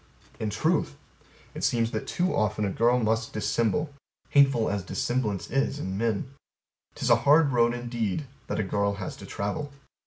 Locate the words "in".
0.39-0.49, 5.51-5.95